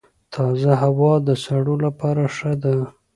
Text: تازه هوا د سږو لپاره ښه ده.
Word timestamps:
تازه 0.33 0.71
هوا 0.83 1.13
د 1.27 1.29
سږو 1.43 1.75
لپاره 1.85 2.23
ښه 2.35 2.53
ده. 2.61 2.75